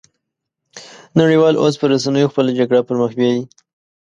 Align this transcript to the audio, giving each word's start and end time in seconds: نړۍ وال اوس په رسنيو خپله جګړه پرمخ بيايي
نړۍ 1.19 1.35
وال 1.39 1.55
اوس 1.59 1.75
په 1.81 1.85
رسنيو 1.93 2.31
خپله 2.31 2.51
جګړه 2.59 2.85
پرمخ 2.87 3.11
بيايي 3.19 3.43